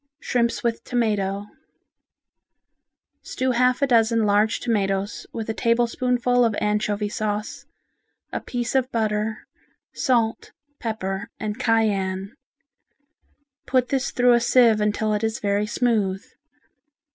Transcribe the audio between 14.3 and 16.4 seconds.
a sieve until it is very smooth.